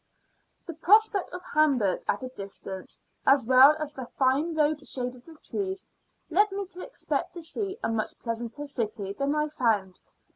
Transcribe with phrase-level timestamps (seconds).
[0.65, 5.43] The prospect of Hamburg at a distance, as well as the fine road shaded with
[5.43, 5.85] trees,
[6.31, 9.99] led me to expect to see a much pleasanter city than I found.